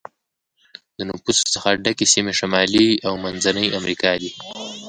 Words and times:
د 0.97 0.99
نفوسو 1.09 1.45
څخه 1.55 1.69
ډکې 1.83 2.05
سیمې 2.13 2.33
شمالي 2.39 2.87
او 3.07 3.13
منځنی 3.23 3.67
امریکا 3.79 4.11
دي. 4.21 4.31